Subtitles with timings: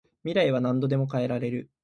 [0.23, 1.69] 未来は何度でも変えられる